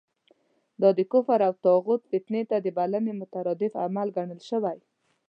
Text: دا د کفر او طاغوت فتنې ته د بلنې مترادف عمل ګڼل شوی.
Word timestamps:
دا 0.81 0.89
د 0.97 0.99
کفر 1.11 1.39
او 1.47 1.53
طاغوت 1.65 2.01
فتنې 2.11 2.43
ته 2.49 2.57
د 2.61 2.67
بلنې 2.77 3.13
مترادف 3.21 3.71
عمل 3.83 4.07
ګڼل 4.17 4.39
شوی. 4.49 4.77